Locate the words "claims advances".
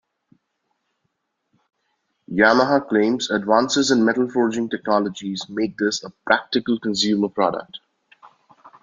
2.89-3.91